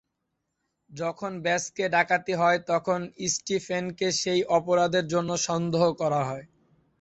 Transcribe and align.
যখন 0.91 1.31
ব্যাঙ্কে 1.41 1.85
ডাকাতি 1.95 2.33
হয়, 2.33 2.59
তখন 2.67 2.99
স্টিফেনকে 3.31 4.07
সেই 4.21 4.41
অপরাধের 4.57 5.05
জন্য 5.13 5.29
সন্দেহ 5.47 5.83
করা 6.01 6.21
হয়। 6.23 6.45